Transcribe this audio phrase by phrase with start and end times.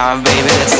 [0.00, 0.79] Yeah, baby, let's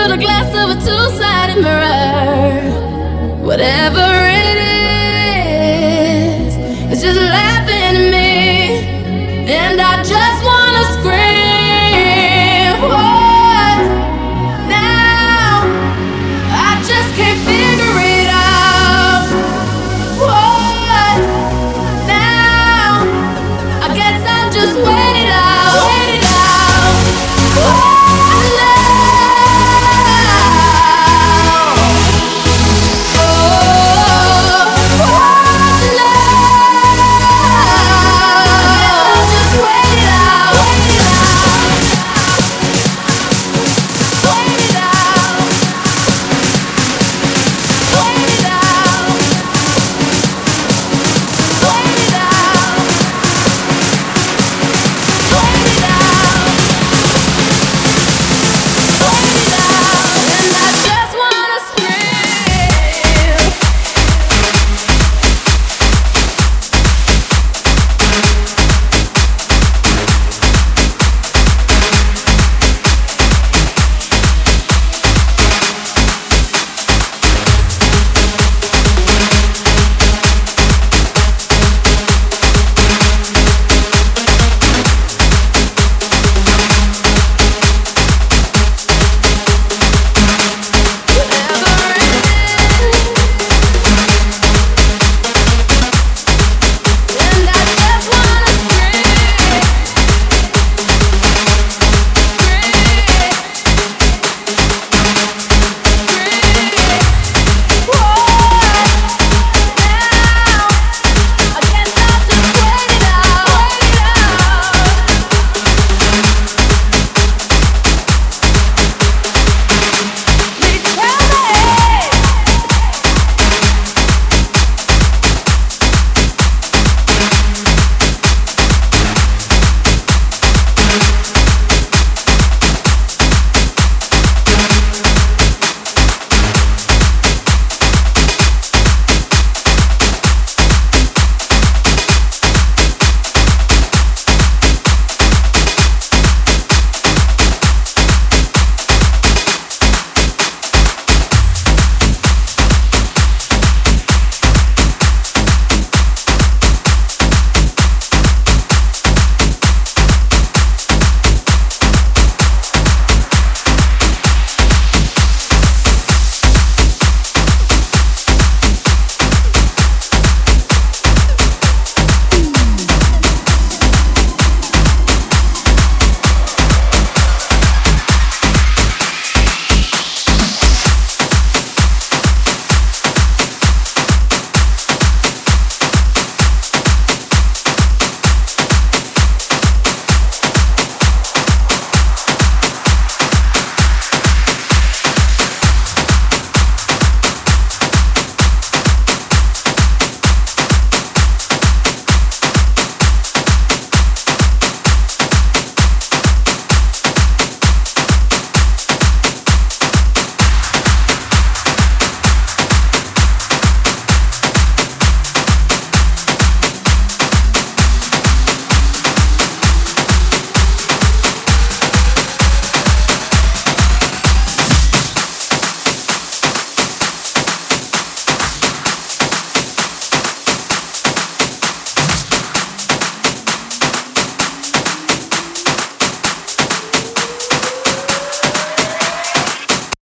[0.00, 3.44] through the glass of a two-sided mirror.
[3.44, 4.29] Whatever